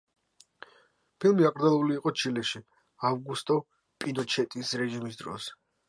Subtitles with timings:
[1.25, 2.63] ფილმი აკრძალული იყო ჩილეში
[3.13, 3.61] ავგუსტო
[4.03, 5.57] პინოჩეტის რეჟიმის დროს.